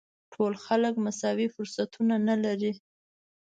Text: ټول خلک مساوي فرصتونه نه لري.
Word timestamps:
ټول 0.33 0.53
خلک 0.65 0.93
مساوي 1.05 1.47
فرصتونه 1.55 2.15
نه 2.27 2.35
لري. 2.43 2.73